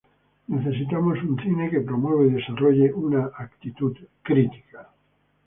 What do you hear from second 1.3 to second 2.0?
cine que